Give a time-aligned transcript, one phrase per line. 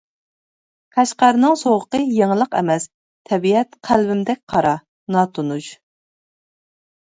[0.95, 2.89] قەشقەرنىڭ سوغۇقى يېڭىلىق ئەمەس،
[3.31, 4.75] تەبىئەت قەلبىمدەك قارا،
[5.19, 5.73] ناتونۇش.